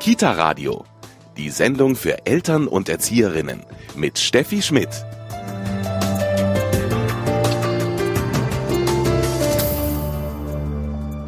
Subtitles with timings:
[0.00, 0.84] Kita Radio,
[1.36, 3.60] die Sendung für Eltern und Erzieherinnen
[3.94, 4.88] mit Steffi Schmidt.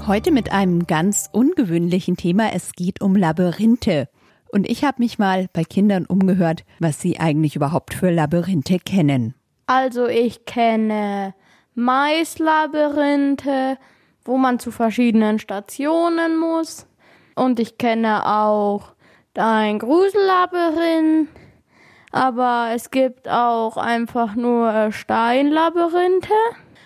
[0.07, 2.55] Heute mit einem ganz ungewöhnlichen Thema.
[2.55, 4.09] Es geht um Labyrinthe.
[4.51, 9.35] Und ich habe mich mal bei Kindern umgehört, was sie eigentlich überhaupt für Labyrinthe kennen.
[9.67, 11.35] Also ich kenne
[11.75, 13.77] Maislabyrinthe,
[14.25, 16.87] wo man zu verschiedenen Stationen muss.
[17.35, 18.93] Und ich kenne auch
[19.35, 21.29] ein Grusellabyrinth.
[22.11, 26.35] Aber es gibt auch einfach nur Steinlabyrinthe,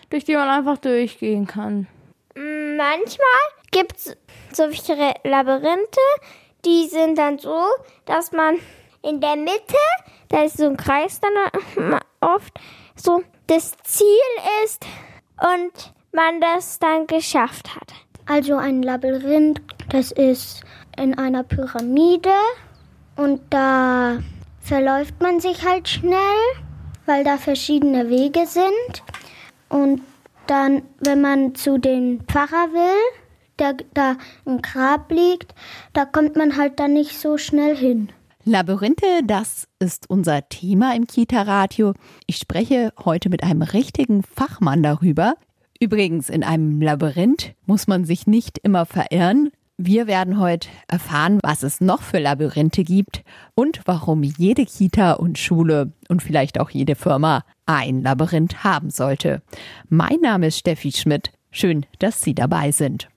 [0.09, 1.89] durch die man einfach durchgehen kann.
[2.37, 3.43] Manchmal
[3.73, 4.17] gibt es
[4.53, 6.01] solche Labyrinthe,
[6.65, 7.65] die sind dann so,
[8.05, 8.59] dass man
[9.03, 9.77] in der Mitte,
[10.29, 12.53] da ist so ein Kreis dann oft,
[12.95, 14.07] so das Ziel
[14.65, 14.85] ist
[15.41, 17.93] und man das dann geschafft hat.
[18.27, 20.63] Also ein Labyrinth, das ist
[20.97, 22.31] in einer Pyramide
[23.15, 24.19] und da
[24.61, 26.19] verläuft man sich halt schnell,
[27.07, 29.03] weil da verschiedene Wege sind.
[29.69, 30.03] Und
[30.49, 33.21] dann, wenn man zu den Pfarrer will,
[33.59, 35.55] der da im Grab liegt,
[35.93, 38.11] da kommt man halt dann nicht so schnell hin.
[38.45, 41.95] Labyrinthe, das ist unser Thema im Kita-Radio.
[42.27, 45.35] Ich spreche heute mit einem richtigen Fachmann darüber.
[45.81, 49.51] Übrigens, in einem Labyrinth muss man sich nicht immer verirren.
[49.79, 53.23] Wir werden heute erfahren, was es noch für Labyrinthe gibt
[53.55, 59.43] und warum jede Kita und Schule und vielleicht auch jede Firma ein Labyrinth haben sollte.
[59.91, 61.33] Mein Name ist Steffi Schmidt.
[61.51, 63.09] Schön, dass Sie dabei sind.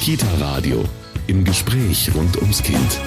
[0.00, 0.82] Kita Radio
[1.26, 3.00] im Gespräch rund ums Kind.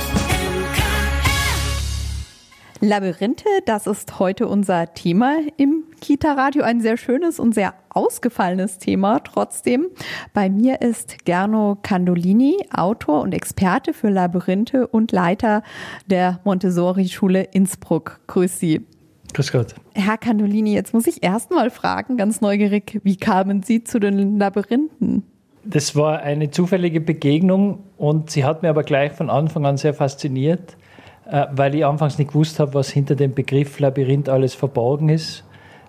[2.85, 6.61] Labyrinthe, das ist heute unser Thema im Kita-Radio.
[6.61, 9.87] Ein sehr schönes und sehr ausgefallenes Thema trotzdem.
[10.33, 15.63] Bei mir ist Gerno Candolini, Autor und Experte für Labyrinthe und Leiter
[16.05, 18.19] der Montessori-Schule Innsbruck.
[18.27, 18.85] Grüß Sie.
[19.33, 19.73] Grüß Gott.
[19.95, 24.37] Herr Candolini, jetzt muss ich erst mal fragen, ganz neugierig, wie kamen Sie zu den
[24.37, 25.23] Labyrinthen?
[25.63, 29.95] Das war eine zufällige Begegnung und sie hat mir aber gleich von Anfang an sehr
[29.95, 30.77] fasziniert,
[31.25, 35.43] weil ich anfangs nicht gewusst habe, was hinter dem Begriff Labyrinth alles verborgen ist.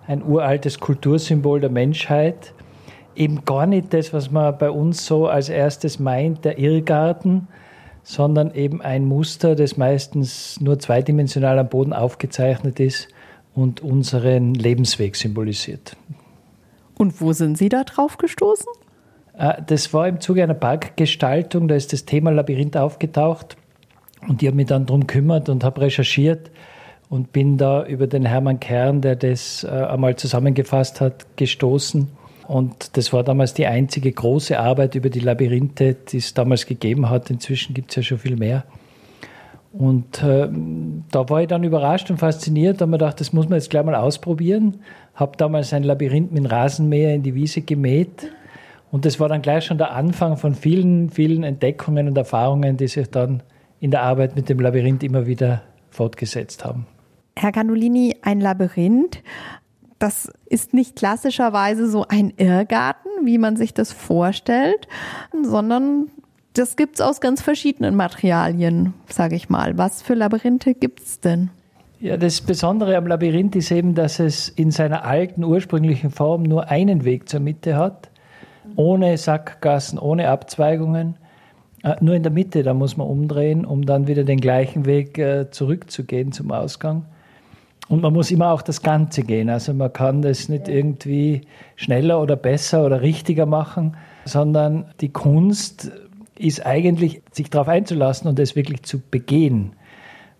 [0.07, 2.53] Ein uraltes Kultursymbol der Menschheit.
[3.15, 7.47] Eben gar nicht das, was man bei uns so als erstes meint, der Irrgarten,
[8.03, 13.09] sondern eben ein Muster, das meistens nur zweidimensional am Boden aufgezeichnet ist
[13.53, 15.97] und unseren Lebensweg symbolisiert.
[16.97, 18.71] Und wo sind Sie da drauf gestoßen?
[19.37, 23.57] Äh, das war im Zuge einer Parkgestaltung, da ist das Thema Labyrinth aufgetaucht
[24.27, 26.51] und ich habe mich dann darum gekümmert und habe recherchiert
[27.09, 32.07] und bin da über den Hermann Kern, der das äh, einmal zusammengefasst hat, gestoßen.
[32.47, 37.09] Und das war damals die einzige große Arbeit über die Labyrinthe, die es damals gegeben
[37.09, 37.29] hat.
[37.29, 38.63] Inzwischen gibt es ja schon viel mehr.
[39.73, 40.47] Und äh,
[41.11, 43.85] da war ich dann überrascht und fasziniert und mir gedacht, das muss man jetzt gleich
[43.85, 44.79] mal ausprobieren.
[45.13, 48.31] Habe damals ein Labyrinth mit Rasenmäher in die Wiese gemäht
[48.91, 52.87] und das war dann gleich schon der Anfang von vielen, vielen Entdeckungen und Erfahrungen, die
[52.87, 53.43] sich dann
[53.79, 56.85] in der Arbeit mit dem Labyrinth immer wieder fortgesetzt haben.
[57.35, 59.21] Herr Canolini, ein Labyrinth,
[59.99, 64.87] das ist nicht klassischerweise so ein Irrgarten, wie man sich das vorstellt,
[65.43, 66.09] sondern
[66.53, 69.77] das gibt es aus ganz verschiedenen Materialien, sage ich mal.
[69.77, 71.49] Was für Labyrinthe gibt es denn?
[71.99, 76.69] Ja, das Besondere am Labyrinth ist eben, dass es in seiner alten, ursprünglichen Form nur
[76.69, 78.09] einen Weg zur Mitte hat
[78.75, 81.15] ohne Sackgassen, ohne Abzweigungen.
[81.87, 85.17] Äh, nur in der Mitte, da muss man umdrehen, um dann wieder den gleichen Weg
[85.17, 87.05] äh, zurückzugehen zum Ausgang.
[87.87, 89.49] Und man muss immer auch das Ganze gehen.
[89.49, 91.41] Also man kann das nicht irgendwie
[91.77, 93.95] schneller oder besser oder richtiger machen,
[94.25, 95.91] sondern die Kunst
[96.37, 99.71] ist eigentlich, sich darauf einzulassen und es wirklich zu begehen.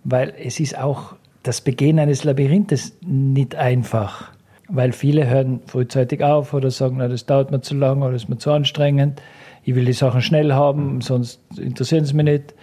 [0.04, 4.34] Weil es ist auch das Begehen eines Labyrinthes nicht einfach
[4.70, 8.30] weil viele hören frühzeitig auf oder sagen, na, das dauert mir zu lang oder ist
[8.30, 9.22] mir zu anstrengend.
[9.64, 12.56] Ich will die Sachen schnell haben, sonst interessieren sie mich nicht.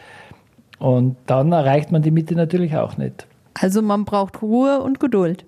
[0.78, 3.26] Und dann erreicht man die Mitte natürlich auch nicht.
[3.54, 5.44] Also man braucht Ruhe und Geduld.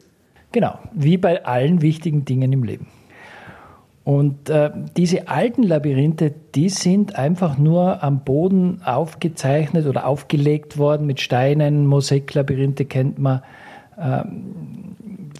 [0.52, 2.86] Genau, wie bei allen wichtigen Dingen im Leben.
[4.04, 11.08] Und äh, diese alten Labyrinthe, die sind einfach nur am Boden aufgezeichnet oder aufgelegt worden
[11.08, 11.86] mit Steinen.
[11.86, 13.42] Mosaiklabyrinthe kennt man.
[13.98, 14.86] Ähm,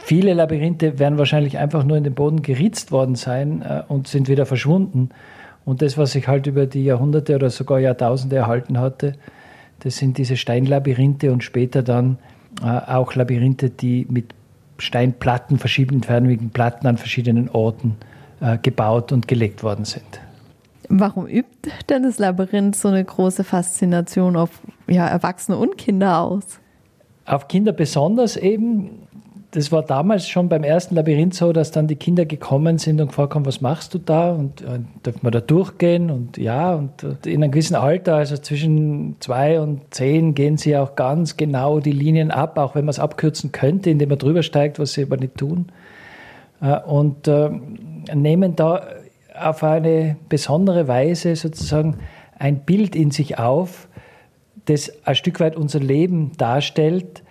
[0.06, 4.28] Viele Labyrinthe werden wahrscheinlich einfach nur in den Boden geritzt worden sein äh, und sind
[4.28, 5.10] wieder verschwunden.
[5.64, 9.14] Und das, was sich halt über die Jahrhunderte oder sogar Jahrtausende erhalten hatte,
[9.80, 12.18] das sind diese Steinlabyrinthe und später dann
[12.62, 14.32] äh, auch Labyrinthe, die mit
[14.78, 17.96] Steinplatten, verschiedenen fernwiegenden Platten an verschiedenen Orten
[18.40, 20.20] äh, gebaut und gelegt worden sind.
[20.88, 24.50] Warum übt denn das Labyrinth so eine große Faszination auf
[24.86, 26.60] ja, Erwachsene und Kinder aus?
[27.26, 29.02] Auf Kinder besonders eben.
[29.52, 33.08] Das war damals schon beim ersten Labyrinth so, dass dann die Kinder gekommen sind und
[33.08, 34.32] gefragt haben, was machst du da?
[34.32, 36.10] Und äh, darf man da durchgehen?
[36.10, 40.76] Und ja, und äh, in einem gewissen Alter, also zwischen zwei und zehn, gehen sie
[40.76, 44.42] auch ganz genau die Linien ab, auch wenn man es abkürzen könnte, indem man drüber
[44.42, 45.66] steigt, was sie aber nicht tun.
[46.60, 47.30] Äh, und
[48.14, 48.82] nehmen da
[49.40, 51.98] auf eine besondere Weise sozusagen
[52.38, 53.85] ein Bild in sich auf,
[54.66, 57.22] das ein Stück weit unser Leben darstellt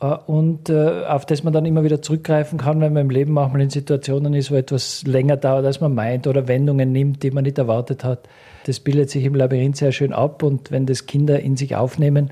[0.00, 3.32] äh, und äh, auf das man dann immer wieder zurückgreifen kann, wenn man im Leben
[3.32, 7.30] manchmal in Situationen ist, wo etwas länger dauert, als man meint oder Wendungen nimmt, die
[7.30, 8.28] man nicht erwartet hat.
[8.66, 12.30] Das bildet sich im Labyrinth sehr schön ab und wenn das Kinder in sich aufnehmen,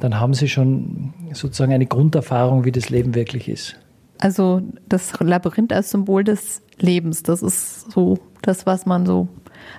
[0.00, 3.76] dann haben sie schon sozusagen eine Grunderfahrung, wie das Leben wirklich ist.
[4.18, 9.28] Also das Labyrinth als Symbol des Lebens, das ist so das, was man so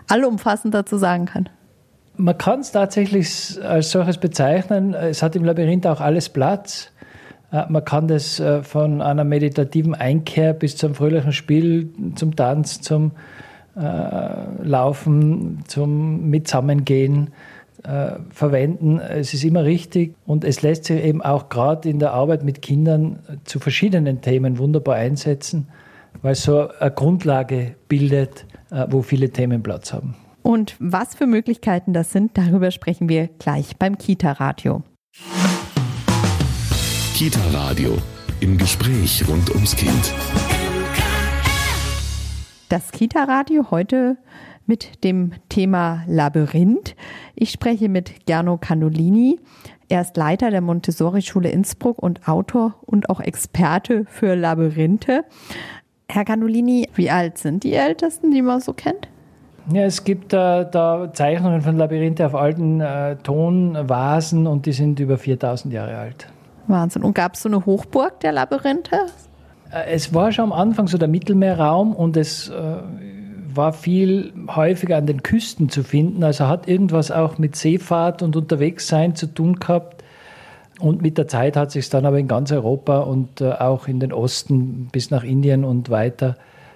[0.07, 1.49] allumfassend dazu sagen kann.
[2.15, 4.93] Man kann es tatsächlich als solches bezeichnen.
[4.93, 6.91] Es hat im Labyrinth auch alles Platz.
[7.51, 12.81] Äh, man kann das äh, von einer meditativen Einkehr bis zum fröhlichen Spiel, zum Tanz,
[12.81, 13.11] zum
[13.75, 17.31] äh, Laufen, zum Mitsammengehen
[17.83, 18.99] äh, verwenden.
[18.99, 22.61] Es ist immer richtig und es lässt sich eben auch gerade in der Arbeit mit
[22.61, 25.67] Kindern zu verschiedenen Themen wunderbar einsetzen,
[26.21, 30.15] weil es so eine Grundlage bildet, äh, wo viele Themen Platz haben.
[30.43, 34.83] Und was für Möglichkeiten das sind, darüber sprechen wir gleich beim Kita-Radio.
[37.15, 37.97] Kita-Radio
[38.41, 40.13] im Gespräch rund ums Kind.
[42.67, 44.17] Das Kita-Radio heute
[44.65, 46.95] mit dem Thema Labyrinth.
[47.35, 49.39] Ich spreche mit Gerno Cannolini.
[49.87, 55.23] Er ist Leiter der Montessori-Schule Innsbruck und Autor und auch Experte für Labyrinthe.
[56.09, 59.07] Herr Cannolini, wie alt sind die Ältesten, die man so kennt?
[59.71, 64.99] Ja, es gibt äh, da Zeichnungen von Labyrinthe auf alten äh, Tonvasen und die sind
[64.99, 66.27] über 4000 Jahre alt.
[66.67, 67.03] Wahnsinn.
[67.03, 68.97] Und gab es so eine Hochburg der Labyrinthe?
[69.71, 72.53] Äh, es war schon am Anfang so der Mittelmeerraum und es äh,
[73.53, 76.23] war viel häufiger an den Küsten zu finden.
[76.23, 80.03] Also hat irgendwas auch mit Seefahrt und Unterwegssein zu tun gehabt.
[80.79, 83.87] Und mit der Zeit hat sich es dann aber in ganz Europa und äh, auch
[83.87, 86.35] in den Osten bis nach Indien und weiter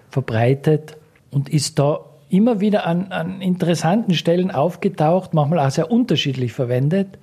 [0.09, 0.97] verbreitet
[1.31, 1.99] und ist da
[2.29, 7.18] immer wieder an, an interessanten Stellen aufgetaucht, manchmal auch sehr unterschiedlich verwendet.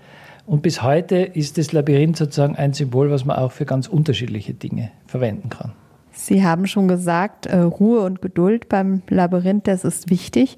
[0.47, 4.55] Und bis heute ist das Labyrinth sozusagen ein Symbol, was man auch für ganz unterschiedliche
[4.55, 5.73] Dinge verwenden kann.
[6.13, 10.57] Sie haben schon gesagt, äh, Ruhe und Geduld beim Labyrinth, das ist wichtig.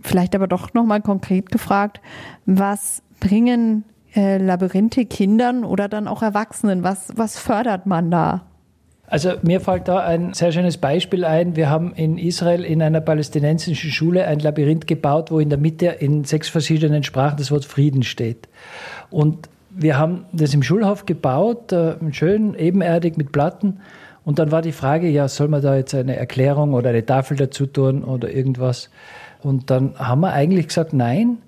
[0.00, 2.00] Vielleicht aber doch nochmal konkret gefragt,
[2.44, 3.84] was bringen
[4.14, 6.82] äh, Labyrinthe Kindern oder dann auch Erwachsenen?
[6.82, 8.46] Was, was fördert man da?
[9.08, 11.54] Also mir fällt da ein sehr schönes Beispiel ein.
[11.54, 15.86] Wir haben in Israel in einer palästinensischen Schule ein Labyrinth gebaut, wo in der Mitte
[15.86, 18.48] in sechs verschiedenen Sprachen das Wort Frieden steht.
[19.10, 23.78] Und wir haben das im Schulhof gebaut, äh, schön ebenerdig mit Platten.
[24.24, 27.36] Und dann war die Frage, ja, soll man da jetzt eine Erklärung oder eine Tafel
[27.36, 28.90] dazu tun oder irgendwas?
[29.40, 31.38] Und dann haben wir eigentlich gesagt, nein,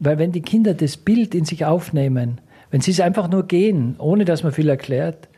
[0.00, 3.94] weil wenn die Kinder das Bild in sich aufnehmen, wenn sie es einfach nur gehen,
[3.98, 5.28] ohne dass man viel erklärt,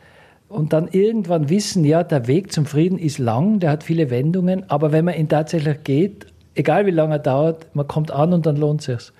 [0.49, 4.69] und dann irgendwann wissen, ja, der Weg zum Frieden ist lang, der hat viele Wendungen,
[4.69, 6.25] aber wenn man ihn tatsächlich geht,
[6.55, 9.13] egal wie lange er dauert, man kommt an und dann lohnt sich's.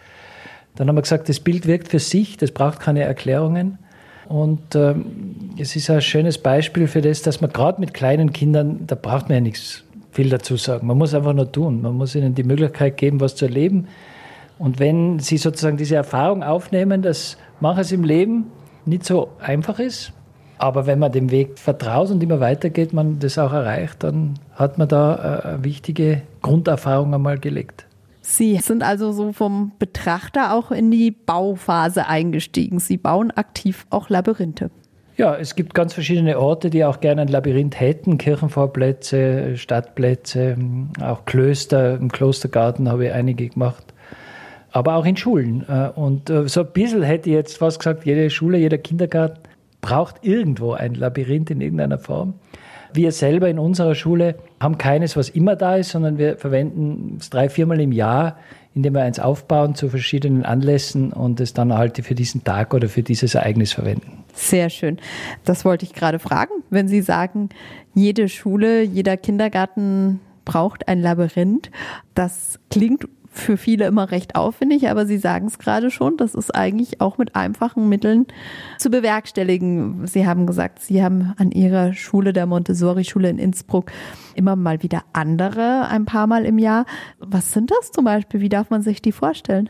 [0.75, 3.77] Dann haben wir gesagt, das Bild wirkt für sich, das braucht keine Erklärungen.
[4.27, 8.85] Und ähm, es ist ein schönes Beispiel für das, dass man gerade mit kleinen Kindern,
[8.85, 10.87] da braucht man ja nichts viel dazu sagen.
[10.87, 11.81] Man muss einfach nur tun.
[11.81, 13.87] Man muss ihnen die Möglichkeit geben, was zu erleben.
[14.57, 18.47] Und wenn sie sozusagen diese Erfahrung aufnehmen, dass manches im Leben
[18.85, 20.13] nicht so einfach ist,
[20.59, 24.77] aber wenn man dem Weg vertraut und immer weitergeht, man das auch erreicht, dann hat
[24.77, 27.85] man da eine wichtige Grunderfahrung einmal gelegt.
[28.21, 32.79] Sie sind also so vom Betrachter auch in die Bauphase eingestiegen.
[32.79, 34.69] Sie bauen aktiv auch Labyrinthe.
[35.15, 38.17] Ja, es gibt ganz verschiedene Orte, die auch gerne ein Labyrinth hätten.
[38.17, 40.57] Kirchenvorplätze, Stadtplätze,
[41.01, 41.95] auch Klöster.
[41.95, 43.93] Im Klostergarten habe ich einige gemacht.
[44.71, 45.65] Aber auch in Schulen.
[45.67, 49.48] Äh, und äh, so ein bisschen hätte ich jetzt fast gesagt, jede Schule, jeder Kindergarten
[49.81, 52.35] braucht irgendwo ein Labyrinth in irgendeiner Form.
[52.93, 57.29] Wir selber in unserer Schule haben keines, was immer da ist, sondern wir verwenden es
[57.29, 58.37] drei, viermal im Jahr,
[58.73, 62.89] indem wir eins aufbauen zu verschiedenen Anlässen und es dann halt für diesen Tag oder
[62.89, 64.23] für dieses Ereignis verwenden.
[64.33, 64.97] Sehr schön.
[65.45, 66.51] Das wollte ich gerade fragen.
[66.69, 67.49] Wenn Sie sagen,
[67.93, 71.69] jede Schule, jeder Kindergarten braucht ein Labyrinth,
[72.15, 76.53] das klingt für viele immer recht aufwendig, aber Sie sagen es gerade schon, das ist
[76.53, 78.25] eigentlich auch mit einfachen Mitteln
[78.77, 80.07] zu bewerkstelligen.
[80.07, 83.91] Sie haben gesagt, Sie haben an Ihrer Schule, der Montessori-Schule in Innsbruck,
[84.35, 86.85] immer mal wieder andere, ein paar Mal im Jahr.
[87.19, 88.41] Was sind das zum Beispiel?
[88.41, 89.69] Wie darf man sich die vorstellen?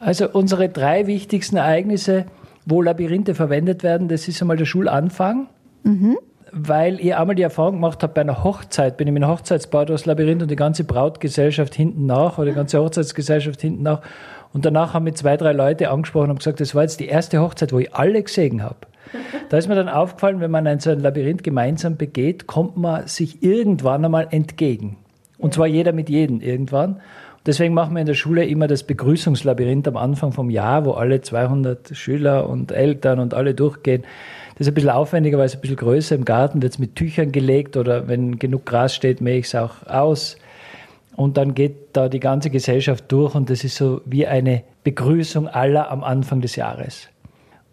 [0.00, 2.26] Also unsere drei wichtigsten Ereignisse,
[2.64, 5.48] wo Labyrinthe verwendet werden, das ist einmal der Schulanfang.
[5.84, 6.16] Mhm
[6.58, 9.84] weil ich einmal die Erfahrung gemacht habe, bei einer Hochzeit, bin ich mit einem Hochzeitsbau
[9.84, 14.00] durchs Labyrinth und die ganze Brautgesellschaft hinten nach oder die ganze Hochzeitsgesellschaft hinten nach.
[14.54, 17.42] Und danach haben mich zwei, drei Leute angesprochen und gesagt, das war jetzt die erste
[17.42, 18.78] Hochzeit, wo ich alle gesehen habe.
[19.50, 23.06] Da ist mir dann aufgefallen, wenn man ein so ein Labyrinth gemeinsam begeht, kommt man
[23.06, 24.96] sich irgendwann einmal entgegen.
[25.38, 27.02] Und zwar jeder mit jedem irgendwann.
[27.46, 31.20] Deswegen machen wir in der Schule immer das Begrüßungslabyrinth am Anfang vom Jahr, wo alle
[31.20, 34.02] 200 Schüler und Eltern und alle durchgehen.
[34.54, 36.96] Das ist ein bisschen aufwendiger, weil es ein bisschen größer im Garten wird es mit
[36.96, 40.36] Tüchern gelegt oder wenn genug Gras steht, mähe ich es auch aus.
[41.14, 45.46] Und dann geht da die ganze Gesellschaft durch und das ist so wie eine Begrüßung
[45.46, 47.08] aller am Anfang des Jahres.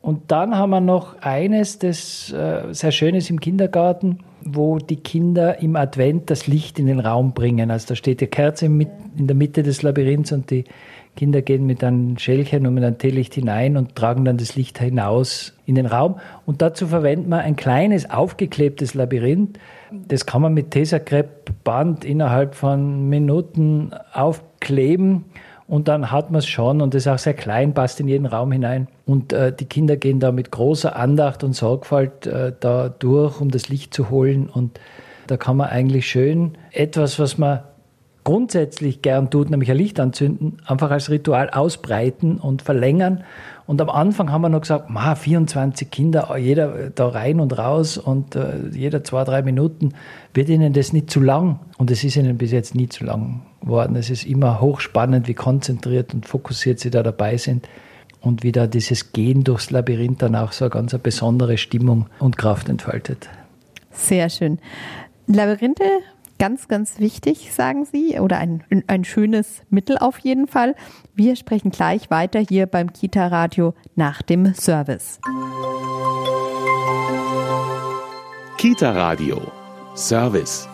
[0.03, 4.97] Und dann haben wir noch eines, das äh, sehr schön ist im Kindergarten, wo die
[4.97, 7.71] Kinder im Advent das Licht in den Raum bringen.
[7.71, 10.65] Also da steht die Kerze in der Mitte des Labyrinths und die
[11.15, 14.77] Kinder gehen mit einem Schälchen und mit einem Teelicht hinein und tragen dann das Licht
[14.77, 16.15] hinaus in den Raum.
[16.45, 19.57] Und dazu verwendet man ein kleines aufgeklebtes Labyrinth.
[19.89, 25.23] Das kann man mit Tesakrepp-Band innerhalb von Minuten aufkleben
[25.67, 28.51] und dann hat man es schon und ist auch sehr klein, passt in jeden Raum
[28.51, 28.87] hinein.
[29.05, 33.49] Und äh, die Kinder gehen da mit großer Andacht und Sorgfalt äh, da durch, um
[33.49, 34.49] das Licht zu holen.
[34.49, 34.79] Und
[35.27, 37.63] da kann man eigentlich schön etwas, was man
[38.23, 43.23] grundsätzlich gern tut, nämlich ein Licht anzünden, einfach als Ritual ausbreiten und verlängern.
[43.65, 47.97] Und am Anfang haben wir noch gesagt, ma, 24 Kinder, jeder da rein und raus
[47.97, 49.93] und äh, jeder zwei, drei Minuten,
[50.33, 51.59] wird ihnen das nicht zu lang?
[51.77, 53.95] Und es ist ihnen bis jetzt nie zu lang geworden.
[53.95, 57.67] Es ist immer hochspannend, wie konzentriert und fokussiert sie da dabei sind
[58.21, 62.37] und wie da dieses Gehen durchs Labyrinth dann auch so eine ganz besondere Stimmung und
[62.37, 63.29] Kraft entfaltet.
[63.91, 64.59] Sehr schön.
[65.27, 65.83] Labyrinthe
[66.39, 70.75] ganz, ganz wichtig, sagen Sie, oder ein, ein schönes Mittel auf jeden Fall.
[71.15, 75.19] Wir sprechen gleich weiter hier beim Kita-Radio nach dem Service.
[78.57, 79.41] Kita-Radio
[79.95, 80.67] Service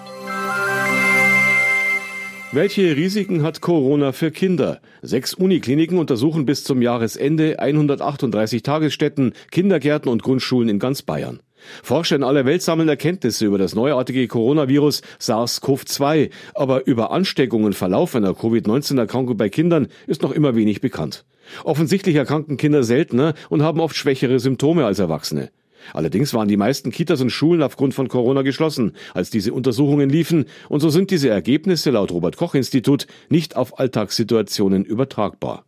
[2.51, 4.81] welche Risiken hat Corona für Kinder?
[5.03, 11.41] Sechs Unikliniken untersuchen bis zum Jahresende 138 Tagesstätten, Kindergärten und Grundschulen in ganz Bayern.
[11.83, 17.75] Forscher in aller Welt sammeln Erkenntnisse über das neuartige Coronavirus SARS-CoV-2, aber über Ansteckung und
[17.75, 21.25] Verlauf einer Covid-19-Erkrankung bei Kindern ist noch immer wenig bekannt.
[21.63, 25.49] Offensichtlich erkranken Kinder seltener und haben oft schwächere Symptome als Erwachsene.
[25.93, 30.45] Allerdings waren die meisten Kitas und Schulen aufgrund von Corona geschlossen, als diese Untersuchungen liefen,
[30.67, 35.65] und so sind diese Ergebnisse laut Robert Koch Institut nicht auf Alltagssituationen übertragbar.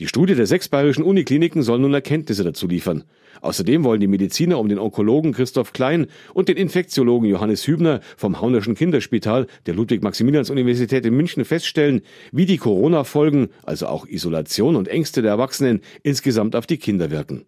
[0.00, 3.04] Die Studie der sechs bayerischen Unikliniken soll nun Erkenntnisse dazu liefern.
[3.40, 8.40] Außerdem wollen die Mediziner um den Onkologen Christoph Klein und den Infektiologen Johannes Hübner vom
[8.40, 15.22] Haunerschen Kinderspital der Ludwig-Maximilians-Universität in München feststellen, wie die Corona-Folgen, also auch Isolation und Ängste
[15.22, 17.44] der Erwachsenen, insgesamt auf die Kinder wirken.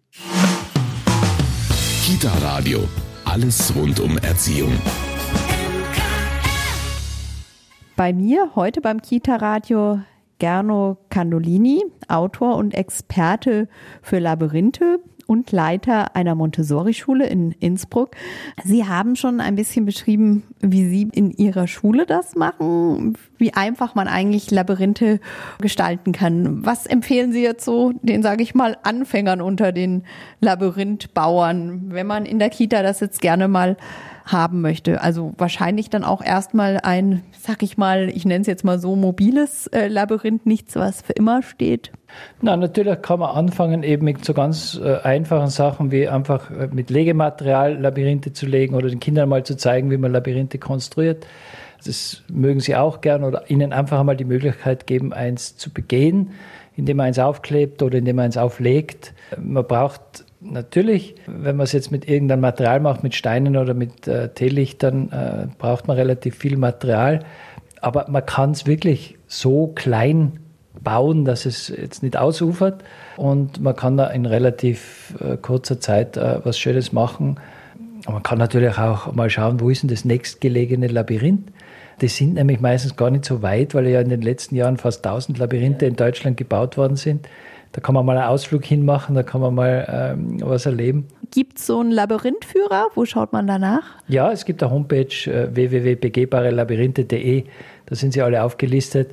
[2.05, 2.79] Kita Radio.
[3.25, 4.73] Alles rund um Erziehung.
[7.95, 10.01] Bei mir heute beim Kita Radio
[10.41, 13.67] Gerno Candolini, Autor und Experte
[14.01, 18.15] für Labyrinthe und Leiter einer Montessori-Schule in Innsbruck.
[18.63, 23.93] Sie haben schon ein bisschen beschrieben, wie Sie in Ihrer Schule das machen, wie einfach
[23.93, 25.19] man eigentlich Labyrinthe
[25.61, 26.65] gestalten kann.
[26.65, 30.05] Was empfehlen Sie jetzt so den, sage ich mal, Anfängern unter den
[30.39, 33.77] Labyrinthbauern, wenn man in der Kita das jetzt gerne mal
[34.25, 35.01] haben möchte.
[35.01, 38.95] Also wahrscheinlich dann auch erstmal ein, sag ich mal, ich nenne es jetzt mal so
[38.95, 41.91] mobiles äh, Labyrinth, nichts, was für immer steht.
[42.41, 46.67] Na, natürlich kann man anfangen eben mit so ganz äh, einfachen Sachen wie einfach äh,
[46.71, 51.25] mit Legematerial Labyrinthe zu legen oder den Kindern mal zu zeigen, wie man Labyrinthe konstruiert.
[51.85, 56.31] Das mögen sie auch gern oder ihnen einfach einmal die Möglichkeit geben, eins zu begehen,
[56.75, 59.13] indem man eins aufklebt oder indem man eins auflegt.
[59.41, 64.07] Man braucht Natürlich, wenn man es jetzt mit irgendeinem Material macht, mit Steinen oder mit
[64.07, 67.19] äh, Teelichtern, äh, braucht man relativ viel Material.
[67.79, 70.39] Aber man kann es wirklich so klein
[70.83, 72.83] bauen, dass es jetzt nicht ausufert.
[73.17, 77.39] Und man kann da in relativ äh, kurzer Zeit äh, was Schönes machen.
[78.07, 81.51] Und man kann natürlich auch mal schauen, wo ist denn das nächstgelegene Labyrinth.
[81.99, 85.05] Das sind nämlich meistens gar nicht so weit, weil ja in den letzten Jahren fast
[85.05, 87.27] 1000 Labyrinthe in Deutschland gebaut worden sind.
[87.73, 91.07] Da kann man mal einen Ausflug hinmachen, da kann man mal ähm, was erleben.
[91.31, 92.87] Gibt es so einen Labyrinthführer?
[92.95, 93.83] Wo schaut man danach?
[94.09, 97.45] Ja, es gibt eine Homepage äh, www.begehbarelabyrinthe.de.
[97.85, 99.11] Da sind sie alle aufgelistet.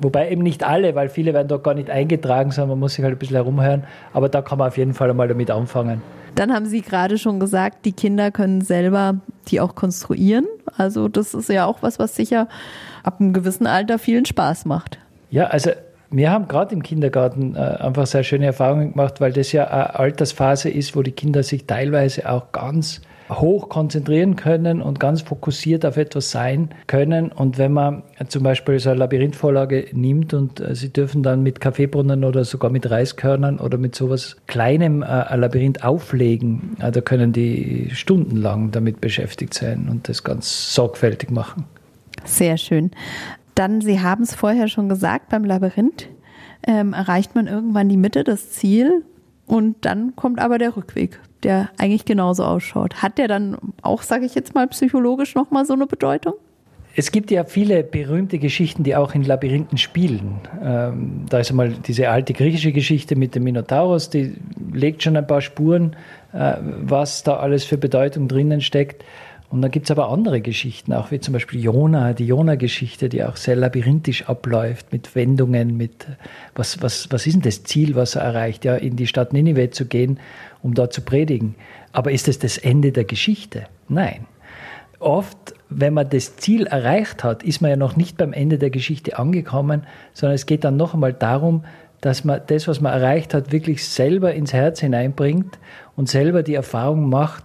[0.00, 3.04] Wobei eben nicht alle, weil viele werden dort gar nicht eingetragen, sondern man muss sich
[3.04, 3.84] halt ein bisschen herumhören.
[4.12, 6.00] Aber da kann man auf jeden Fall einmal damit anfangen.
[6.36, 9.16] Dann haben Sie gerade schon gesagt, die Kinder können selber
[9.48, 10.46] die auch konstruieren.
[10.76, 12.48] Also das ist ja auch was, was sicher
[13.02, 14.98] ab einem gewissen Alter vielen Spaß macht.
[15.30, 15.70] Ja, also
[16.10, 19.98] wir haben gerade im Kindergarten äh, einfach sehr schöne Erfahrungen gemacht, weil das ja eine
[19.98, 23.00] Altersphase ist, wo die Kinder sich teilweise auch ganz
[23.30, 27.30] hoch konzentrieren können und ganz fokussiert auf etwas sein können.
[27.30, 31.60] Und wenn man zum Beispiel so eine Labyrinthvorlage nimmt und äh, sie dürfen dann mit
[31.60, 37.00] Kaffeebrunnen oder sogar mit Reiskörnern oder mit sowas Kleinem äh, ein Labyrinth auflegen, äh, da
[37.00, 41.64] können die stundenlang damit beschäftigt sein und das ganz sorgfältig machen.
[42.24, 42.90] Sehr schön.
[43.60, 46.08] Dann, Sie haben es vorher schon gesagt, beim Labyrinth
[46.66, 49.04] ähm, erreicht man irgendwann die Mitte, das Ziel
[49.46, 53.02] und dann kommt aber der Rückweg der eigentlich genauso ausschaut.
[53.02, 56.34] Hat der dann auch, sage ich jetzt mal, psychologisch nochmal so eine Bedeutung?
[56.96, 60.40] Es gibt ja viele berühmte Geschichten, die auch in Labyrinthen spielen.
[60.62, 64.34] Ähm, da ist einmal diese alte griechische Geschichte mit dem Minotaurus, die
[64.72, 65.94] legt schon ein paar Spuren,
[66.32, 69.04] äh, was da alles für Bedeutung drinnen steckt.
[69.50, 73.24] Und dann gibt es aber andere Geschichten, auch wie zum Beispiel Jona, die Jona-Geschichte, die
[73.24, 76.06] auch sehr labyrinthisch abläuft, mit Wendungen, mit
[76.54, 79.70] was, was, was ist denn das Ziel, was er erreicht, ja, in die Stadt Ninive
[79.70, 80.20] zu gehen,
[80.62, 81.56] um dort zu predigen.
[81.90, 83.64] Aber ist es das Ende der Geschichte?
[83.88, 84.26] Nein.
[85.00, 88.70] Oft, wenn man das Ziel erreicht hat, ist man ja noch nicht beim Ende der
[88.70, 91.64] Geschichte angekommen, sondern es geht dann noch einmal darum,
[92.00, 95.58] dass man das, was man erreicht hat, wirklich selber ins Herz hineinbringt
[95.96, 97.44] und selber die Erfahrung macht,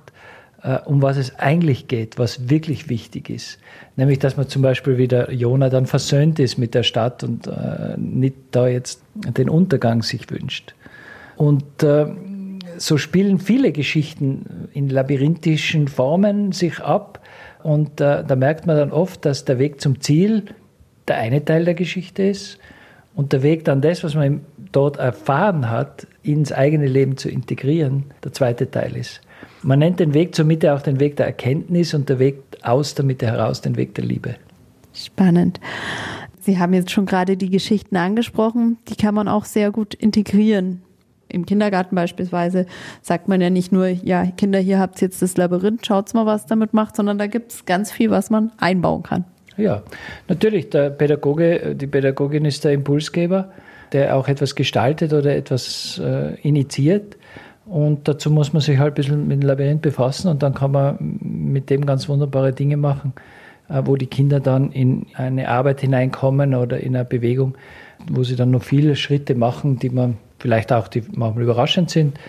[0.85, 3.59] um was es eigentlich geht, was wirklich wichtig ist.
[3.95, 7.97] Nämlich, dass man zum Beispiel wieder Jona dann versöhnt ist mit der Stadt und äh,
[7.97, 10.73] nicht da jetzt den Untergang sich wünscht.
[11.35, 12.07] Und äh,
[12.77, 17.21] so spielen viele Geschichten in labyrinthischen Formen sich ab.
[17.63, 20.45] Und äh, da merkt man dann oft, dass der Weg zum Ziel
[21.07, 22.57] der eine Teil der Geschichte ist
[23.15, 24.41] und der Weg dann das, was man
[24.71, 29.21] dort erfahren hat, ins eigene Leben zu integrieren, der zweite Teil ist.
[29.63, 32.95] Man nennt den Weg zur Mitte auch den Weg der Erkenntnis und der Weg aus
[32.95, 34.35] der Mitte heraus den Weg der Liebe.
[34.93, 35.59] Spannend.
[36.39, 38.77] Sie haben jetzt schon gerade die Geschichten angesprochen.
[38.87, 40.81] Die kann man auch sehr gut integrieren.
[41.27, 42.67] Im Kindergarten beispielsweise
[43.01, 46.25] sagt man ja nicht nur, ja, Kinder, hier habt ihr jetzt das Labyrinth, schaut's mal,
[46.25, 49.25] was damit macht, sondern da gibt es ganz viel, was man einbauen kann.
[49.57, 49.83] Ja,
[50.27, 53.51] natürlich, der Pädagoge, die Pädagogin ist der Impulsgeber,
[53.91, 57.17] der auch etwas gestaltet oder etwas äh, initiiert.
[57.65, 60.71] Und dazu muss man sich halt ein bisschen mit dem Labyrinth befassen und dann kann
[60.71, 63.13] man mit dem ganz wunderbare Dinge machen,
[63.69, 67.55] äh, wo die Kinder dann in eine Arbeit hineinkommen oder in eine Bewegung,
[68.09, 72.19] wo sie dann noch viele Schritte machen, die man vielleicht auch, die manchmal überraschend sind,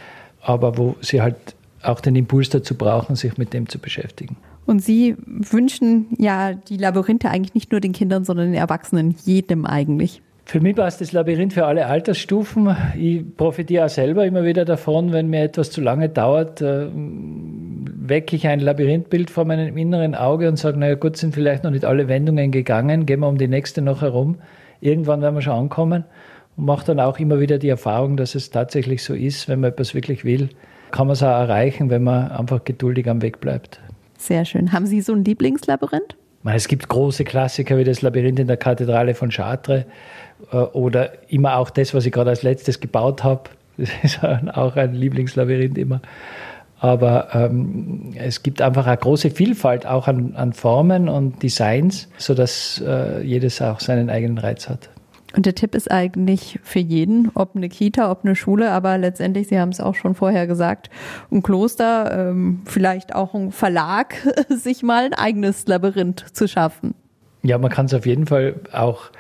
[0.41, 1.37] aber wo sie halt
[1.83, 4.37] auch den Impuls dazu brauchen, sich mit dem zu beschäftigen.
[4.65, 9.65] Und Sie wünschen ja die Labyrinthe eigentlich nicht nur den Kindern, sondern den Erwachsenen, jedem
[9.65, 10.23] eigentlich.
[10.49, 12.75] Für mich war es das Labyrinth für alle Altersstufen.
[12.97, 18.37] Ich profitiere auch selber immer wieder davon, wenn mir etwas zu lange dauert, äh, wecke
[18.37, 21.85] ich ein Labyrinthbild vor meinem inneren Auge und sage, naja gut, sind vielleicht noch nicht
[21.85, 24.37] alle Wendungen gegangen, gehen wir um die nächste noch herum.
[24.81, 26.05] Irgendwann werden wir schon ankommen
[26.57, 29.73] und mache dann auch immer wieder die Erfahrung, dass es tatsächlich so ist, wenn man
[29.73, 30.51] etwas wirklich will,
[30.93, 33.81] kann man es auch erreichen, wenn man einfach geduldig am Weg bleibt.
[34.17, 34.71] Sehr schön.
[34.71, 36.17] Haben Sie so ein Lieblingslabyrinth?
[36.55, 39.85] Es gibt große Klassiker wie das Labyrinth in der Kathedrale von Chartres
[40.51, 43.43] oder immer auch das, was ich gerade als letztes gebaut habe.
[43.79, 46.01] Das ist auch ein Lieblingslabyrinth immer.
[46.79, 52.83] Aber ähm, es gibt einfach eine große Vielfalt auch an, an Formen und Designs, sodass
[52.87, 54.91] äh, jedes auch seinen eigenen Reiz hat.
[55.35, 59.49] Und der Tipp ist eigentlich für jeden, ob eine Kita, ob eine Schule, aber letztendlich,
[59.49, 60.89] Sie haben es auch schon vorher gesagt,
[61.31, 64.15] ein Kloster, ähm, vielleicht auch ein Verlag,
[64.49, 66.95] sich mal ein eigenes Labyrinth zu schaffen.
[67.43, 69.11] Ja, man kann es auf jeden Fall auch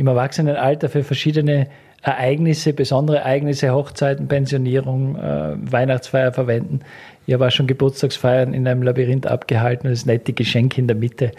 [0.00, 1.68] im Erwachsenenalter für verschiedene
[2.02, 6.80] Ereignisse, besondere Ereignisse, Hochzeiten, Pensionierung, äh, Weihnachtsfeier verwenden.
[7.26, 10.96] Ich habe auch schon Geburtstagsfeiern in einem Labyrinth abgehalten und das nette Geschenk in der
[10.96, 11.32] Mitte.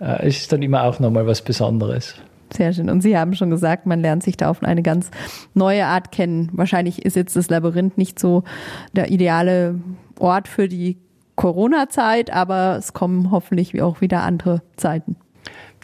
[0.00, 2.14] Äh, es ist dann immer auch nochmal was Besonderes.
[2.52, 2.88] Sehr schön.
[2.88, 5.10] Und Sie haben schon gesagt, man lernt sich da auf eine ganz
[5.54, 6.50] neue Art kennen.
[6.52, 8.44] Wahrscheinlich ist jetzt das Labyrinth nicht so
[8.92, 9.74] der ideale
[10.20, 10.98] Ort für die
[11.34, 15.16] Corona-Zeit, aber es kommen hoffentlich auch wieder andere Zeiten.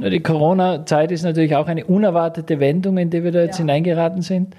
[0.09, 3.65] Die Corona-Zeit ist natürlich auch eine unerwartete Wendung, in die wir da jetzt ja.
[3.65, 4.55] hineingeraten sind,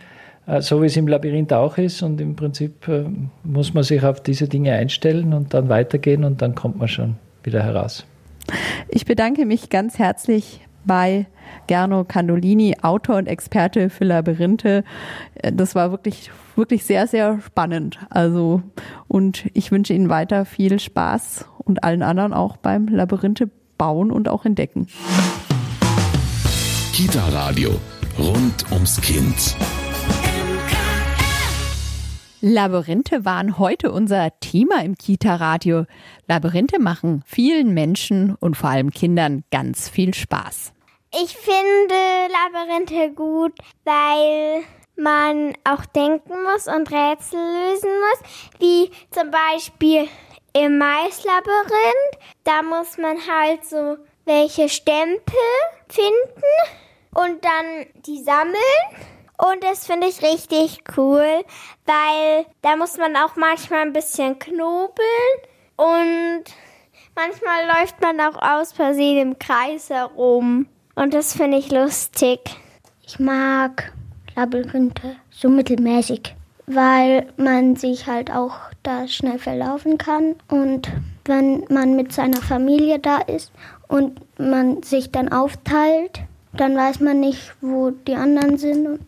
[0.46, 2.04] äh, so wie es im Labyrinth auch ist.
[2.04, 3.06] Und im Prinzip äh,
[3.44, 7.16] muss man sich auf diese Dinge einstellen und dann weitergehen und dann kommt man schon
[7.44, 8.06] wieder heraus.
[8.90, 11.26] Ich bedanke mich ganz herzlich bei
[11.68, 14.84] Gerno Candolini, Autor und Experte für Labyrinthe.
[15.36, 18.00] Äh, das war wirklich, wirklich sehr, sehr spannend.
[18.10, 18.62] Also,
[19.08, 23.50] und ich wünsche Ihnen weiter viel Spaß und allen anderen auch beim Labyrinthe
[23.82, 24.86] bauen und auch entdecken.
[26.94, 27.72] Kita Radio.
[28.20, 29.56] Rund ums Kind.
[32.42, 35.86] Labyrinthe waren heute unser Thema im Kita-Radio.
[36.28, 40.74] Labyrinthe machen vielen Menschen und vor allem Kindern ganz viel Spaß.
[41.24, 41.96] Ich finde
[42.30, 44.62] Labyrinthe gut, weil
[44.96, 50.08] man auch denken muss und Rätsel lösen muss, wie zum Beispiel
[50.54, 52.18] im Maislabyrinth.
[52.44, 55.36] Da muss man halt so welche Stempel
[55.90, 56.44] finden
[57.16, 58.56] und dann die sammeln.
[59.38, 61.44] Und das finde ich richtig cool,
[61.86, 64.94] weil da muss man auch manchmal ein bisschen knobeln
[65.78, 66.44] und
[67.16, 70.68] manchmal läuft man auch aus Versehen im Kreis herum.
[70.94, 72.40] Und das finde ich lustig.
[73.04, 73.92] Ich mag
[74.36, 76.36] Labyrinthe so mittelmäßig,
[76.68, 80.92] weil man sich halt auch da schnell verlaufen kann und
[81.26, 83.52] wenn man mit seiner Familie da ist
[83.88, 86.22] und man sich dann aufteilt,
[86.54, 89.06] dann weiß man nicht, wo die anderen sind und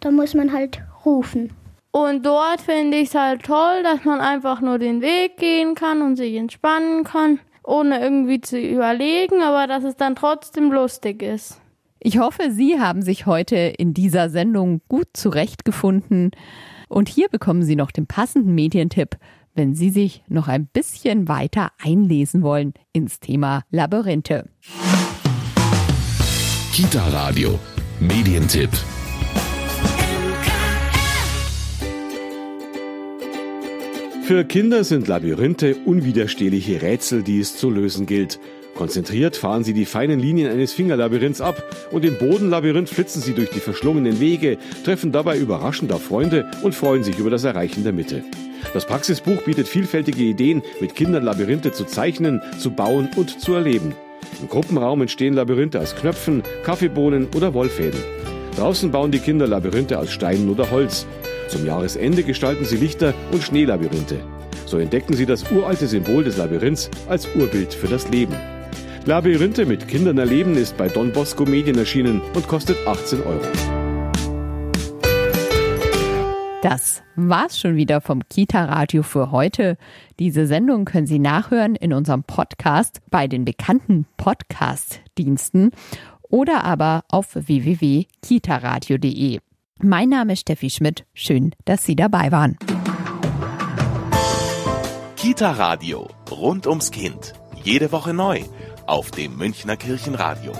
[0.00, 1.50] da muss man halt rufen.
[1.90, 6.02] Und dort finde ich es halt toll, dass man einfach nur den Weg gehen kann
[6.02, 11.58] und sich entspannen kann, ohne irgendwie zu überlegen, aber dass es dann trotzdem lustig ist.
[11.98, 16.32] Ich hoffe, Sie haben sich heute in dieser Sendung gut zurechtgefunden.
[16.88, 19.16] Und hier bekommen Sie noch den passenden Medientipp,
[19.54, 24.48] wenn Sie sich noch ein bisschen weiter einlesen wollen ins Thema Labyrinthe.
[26.72, 27.58] Kita Radio.
[28.00, 28.70] Medientipp.
[34.22, 38.40] Für Kinder sind Labyrinthe unwiderstehliche Rätsel, die es zu lösen gilt.
[38.76, 43.48] Konzentriert fahren sie die feinen Linien eines Fingerlabyrinths ab und im Bodenlabyrinth flitzen sie durch
[43.48, 47.94] die verschlungenen Wege, treffen dabei überraschend auf Freunde und freuen sich über das Erreichen der
[47.94, 48.22] Mitte.
[48.74, 53.94] Das Praxisbuch bietet vielfältige Ideen, mit Kindern Labyrinthe zu zeichnen, zu bauen und zu erleben.
[54.42, 58.00] Im Gruppenraum entstehen Labyrinthe aus Knöpfen, Kaffeebohnen oder Wollfäden.
[58.56, 61.06] Draußen bauen die Kinder Labyrinthe aus Steinen oder Holz.
[61.48, 64.20] Zum Jahresende gestalten sie Lichter und Schneelabyrinthe.
[64.66, 68.34] So entdecken sie das uralte Symbol des Labyrinths als Urbild für das Leben.
[69.06, 73.40] Labyrinthe mit Kindern erleben ist bei Don Bosco Medien erschienen und kostet 18 Euro.
[76.60, 79.78] Das war's schon wieder vom Kita Radio für heute.
[80.18, 85.70] Diese Sendung können Sie nachhören in unserem Podcast bei den bekannten Podcast-Diensten
[86.22, 89.38] oder aber auf www.kitaradio.de.
[89.80, 91.04] Mein Name ist Steffi Schmidt.
[91.14, 92.58] Schön, dass Sie dabei waren.
[95.14, 96.08] Kita Radio.
[96.28, 97.34] Rund ums Kind.
[97.62, 98.40] Jede Woche neu.
[98.86, 100.52] Auf dem Münchner Kirchenradio.